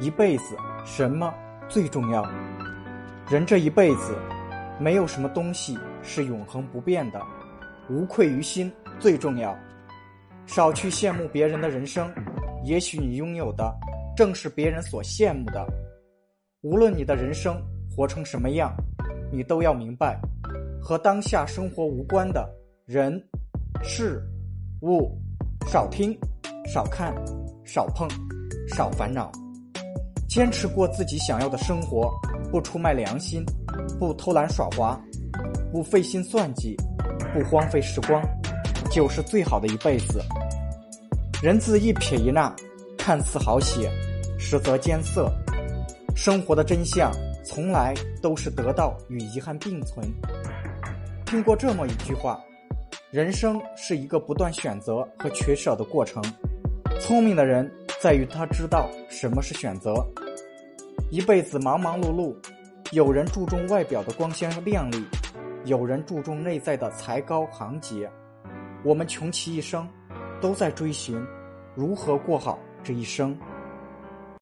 [0.00, 1.32] 一辈子什么
[1.68, 2.24] 最重要？
[3.30, 4.16] 人这一辈子，
[4.78, 7.22] 没有什么东西是永恒不变的，
[7.88, 9.56] 无愧于心最重要。
[10.46, 12.12] 少去羡慕别人的人生，
[12.64, 13.72] 也许你拥有的
[14.16, 15.66] 正是别人所羡慕的。
[16.62, 17.56] 无论你的人生
[17.94, 18.74] 活成什么样，
[19.32, 20.20] 你都要明白，
[20.82, 22.46] 和当下生活无关的
[22.84, 23.22] 人、
[23.82, 24.22] 事、
[24.82, 25.16] 物，
[25.66, 26.14] 少听、
[26.66, 27.14] 少看、
[27.64, 28.08] 少碰、
[28.68, 29.32] 少烦恼，
[30.34, 32.12] 坚持过自己想要的生活，
[32.50, 33.46] 不出卖良心，
[34.00, 35.00] 不偷懒耍滑，
[35.70, 36.76] 不费心算计，
[37.32, 38.20] 不荒废时光。
[38.90, 40.20] 就是最好的一辈子。
[41.40, 42.52] 人字一撇一捺，
[42.98, 43.88] 看似好写，
[44.36, 45.30] 实则艰涩。
[46.16, 47.12] 生活的真相，
[47.44, 50.04] 从来都是得到与遗憾并存。
[51.24, 52.40] 听过这么一句话：
[53.12, 56.20] 人生是一个不断选择和取舍的过程。
[57.00, 57.70] 聪明的人
[58.04, 59.94] 在于他知道什么是选择。
[61.10, 62.36] 一辈子忙忙碌碌，
[62.92, 65.02] 有人注重外表的光鲜亮丽，
[65.64, 68.06] 有人注重内在的才高行杰。
[68.84, 69.88] 我们穷其一生，
[70.38, 71.18] 都在追寻
[71.74, 73.34] 如何过好这一生。